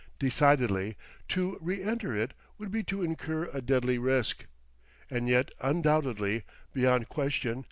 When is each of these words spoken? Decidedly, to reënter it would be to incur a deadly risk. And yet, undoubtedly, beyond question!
Decidedly, 0.17 0.97
to 1.27 1.59
reënter 1.63 2.17
it 2.17 2.33
would 2.57 2.71
be 2.71 2.81
to 2.85 3.03
incur 3.03 3.51
a 3.53 3.61
deadly 3.61 3.99
risk. 3.99 4.47
And 5.11 5.27
yet, 5.29 5.51
undoubtedly, 5.61 6.43
beyond 6.73 7.07
question! 7.07 7.59